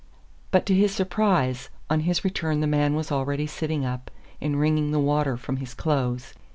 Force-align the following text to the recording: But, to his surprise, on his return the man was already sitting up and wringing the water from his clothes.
But, 0.49 0.65
to 0.65 0.73
his 0.73 0.91
surprise, 0.95 1.69
on 1.87 1.99
his 1.99 2.25
return 2.25 2.59
the 2.59 2.65
man 2.65 2.95
was 2.95 3.11
already 3.11 3.45
sitting 3.45 3.85
up 3.85 4.09
and 4.41 4.59
wringing 4.59 4.89
the 4.89 4.99
water 4.99 5.37
from 5.37 5.57
his 5.57 5.75
clothes. 5.75 6.33